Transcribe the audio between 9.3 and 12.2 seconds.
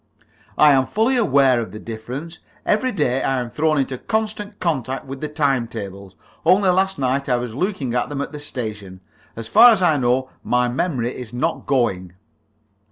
As far as I know, my memory is not going."